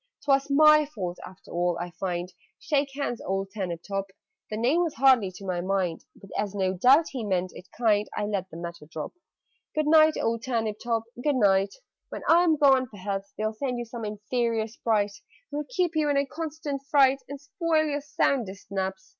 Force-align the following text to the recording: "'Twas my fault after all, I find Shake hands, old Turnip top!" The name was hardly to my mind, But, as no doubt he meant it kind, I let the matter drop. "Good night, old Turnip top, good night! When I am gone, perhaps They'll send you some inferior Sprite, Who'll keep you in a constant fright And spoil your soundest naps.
"'Twas 0.25 0.49
my 0.49 0.83
fault 0.83 1.19
after 1.23 1.51
all, 1.51 1.77
I 1.79 1.91
find 1.91 2.33
Shake 2.57 2.89
hands, 2.95 3.21
old 3.21 3.49
Turnip 3.53 3.83
top!" 3.87 4.07
The 4.49 4.57
name 4.57 4.81
was 4.81 4.95
hardly 4.95 5.29
to 5.33 5.45
my 5.45 5.61
mind, 5.61 6.05
But, 6.15 6.31
as 6.35 6.55
no 6.55 6.73
doubt 6.73 7.09
he 7.09 7.23
meant 7.23 7.51
it 7.53 7.67
kind, 7.77 8.09
I 8.17 8.25
let 8.25 8.49
the 8.49 8.57
matter 8.57 8.87
drop. 8.87 9.13
"Good 9.75 9.85
night, 9.85 10.17
old 10.19 10.43
Turnip 10.43 10.77
top, 10.83 11.03
good 11.23 11.35
night! 11.35 11.75
When 12.09 12.23
I 12.27 12.43
am 12.43 12.57
gone, 12.57 12.87
perhaps 12.89 13.31
They'll 13.37 13.53
send 13.53 13.77
you 13.77 13.85
some 13.85 14.03
inferior 14.03 14.65
Sprite, 14.67 15.13
Who'll 15.51 15.67
keep 15.69 15.91
you 15.95 16.09
in 16.09 16.17
a 16.17 16.25
constant 16.25 16.81
fright 16.89 17.21
And 17.29 17.39
spoil 17.39 17.83
your 17.85 18.01
soundest 18.01 18.71
naps. 18.71 19.09